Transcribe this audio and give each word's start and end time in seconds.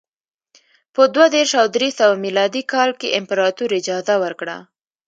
په 0.93 1.01
دوه 1.13 1.27
دېرش 1.35 1.51
او 1.61 1.67
درې 1.75 1.89
سوه 1.99 2.15
میلادي 2.25 2.63
کال 2.73 2.89
کې 2.99 3.15
امپراتور 3.19 3.69
اجازه 3.79 4.15
ورکړه 4.23 4.57